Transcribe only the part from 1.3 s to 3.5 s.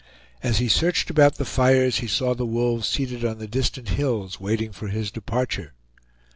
the fires he saw the wolves seated on the